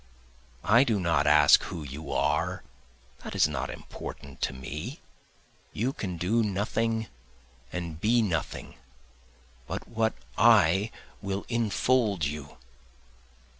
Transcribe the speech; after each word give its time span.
I 0.65 0.83
do 0.83 0.99
not 0.99 1.27
ask 1.27 1.61
who 1.61 1.83
you 1.83 2.11
are, 2.11 2.63
that 3.19 3.35
is 3.35 3.47
not 3.47 3.69
important 3.69 4.41
to 4.41 4.51
me, 4.51 4.99
You 5.73 5.93
can 5.93 6.17
do 6.17 6.41
nothing 6.41 7.05
and 7.71 8.01
be 8.01 8.23
nothing 8.23 8.79
but 9.67 9.87
what 9.87 10.15
I 10.39 10.89
will 11.21 11.45
infold 11.49 12.25
you. 12.25 12.57